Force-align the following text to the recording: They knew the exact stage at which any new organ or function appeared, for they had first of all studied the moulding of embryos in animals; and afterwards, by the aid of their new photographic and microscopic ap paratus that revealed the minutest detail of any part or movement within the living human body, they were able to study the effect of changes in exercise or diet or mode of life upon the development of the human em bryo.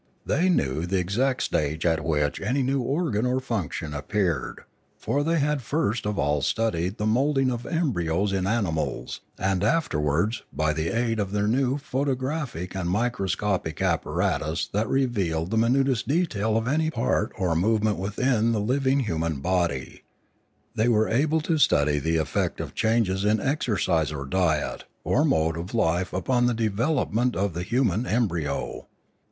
They 0.25 0.49
knew 0.49 0.87
the 0.87 0.97
exact 0.97 1.43
stage 1.43 1.85
at 1.85 2.03
which 2.03 2.41
any 2.41 2.63
new 2.63 2.81
organ 2.81 3.23
or 3.27 3.39
function 3.39 3.93
appeared, 3.93 4.61
for 4.97 5.23
they 5.23 5.37
had 5.37 5.61
first 5.61 6.07
of 6.07 6.17
all 6.17 6.41
studied 6.41 6.97
the 6.97 7.05
moulding 7.05 7.51
of 7.51 7.67
embryos 7.67 8.33
in 8.33 8.47
animals; 8.47 9.21
and 9.37 9.63
afterwards, 9.63 10.41
by 10.51 10.73
the 10.73 10.87
aid 10.87 11.19
of 11.19 11.31
their 11.33 11.47
new 11.47 11.77
photographic 11.77 12.73
and 12.75 12.89
microscopic 12.89 13.79
ap 13.79 14.03
paratus 14.05 14.71
that 14.71 14.89
revealed 14.89 15.51
the 15.51 15.57
minutest 15.59 16.07
detail 16.07 16.57
of 16.57 16.67
any 16.67 16.89
part 16.89 17.31
or 17.37 17.55
movement 17.55 17.97
within 17.97 18.53
the 18.53 18.59
living 18.59 19.01
human 19.01 19.39
body, 19.39 20.01
they 20.73 20.87
were 20.87 21.09
able 21.09 21.41
to 21.41 21.59
study 21.59 21.99
the 21.99 22.17
effect 22.17 22.59
of 22.59 22.73
changes 22.73 23.23
in 23.23 23.39
exercise 23.39 24.11
or 24.11 24.25
diet 24.25 24.85
or 25.03 25.23
mode 25.23 25.55
of 25.57 25.75
life 25.75 26.11
upon 26.11 26.47
the 26.47 26.55
development 26.55 27.35
of 27.35 27.53
the 27.53 27.61
human 27.61 28.07
em 28.07 28.25
bryo. 28.27 28.87